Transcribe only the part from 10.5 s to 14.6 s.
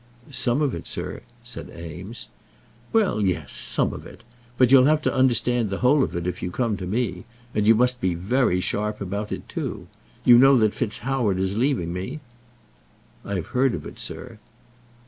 that FitzHoward is leaving me?" "I have heard of it, sir."